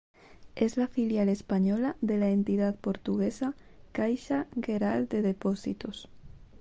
Es 0.55 0.77
la 0.77 0.87
filial 0.87 1.29
española 1.29 1.95
de 2.01 2.17
la 2.17 2.29
entidad 2.31 2.73
portuguesa 2.73 3.53
Caixa 3.91 4.47
Geral 4.63 5.07
de 5.07 5.21
Depósitos. 5.21 6.09